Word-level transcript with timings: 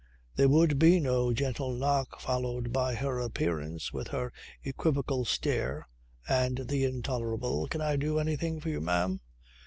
There 0.35 0.49
would 0.49 0.79
be 0.79 0.99
no 0.99 1.31
gentle 1.31 1.73
knock, 1.75 2.19
followed 2.19 2.73
by 2.73 2.95
her 2.95 3.19
appearance 3.19 3.93
with 3.93 4.07
her 4.07 4.33
equivocal 4.63 5.25
stare 5.25 5.87
and 6.27 6.67
the 6.67 6.85
intolerable: 6.85 7.67
"Can 7.67 7.81
I 7.81 7.97
do 7.97 8.17
anything 8.17 8.59
for 8.59 8.69
you, 8.69 8.81
ma'am?" 8.81 9.19